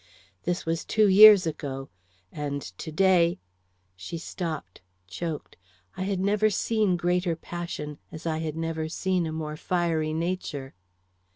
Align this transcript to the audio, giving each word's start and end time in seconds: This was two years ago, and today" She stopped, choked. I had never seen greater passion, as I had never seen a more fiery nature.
This 0.45 0.65
was 0.65 0.83
two 0.83 1.07
years 1.07 1.45
ago, 1.45 1.89
and 2.31 2.63
today" 2.79 3.37
She 3.95 4.17
stopped, 4.17 4.81
choked. 5.05 5.57
I 5.95 6.05
had 6.05 6.19
never 6.19 6.49
seen 6.49 6.97
greater 6.97 7.35
passion, 7.35 7.99
as 8.11 8.25
I 8.25 8.39
had 8.39 8.57
never 8.57 8.89
seen 8.89 9.27
a 9.27 9.31
more 9.31 9.55
fiery 9.57 10.11
nature. 10.15 10.73